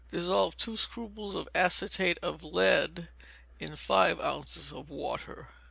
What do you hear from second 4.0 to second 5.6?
ounces of water.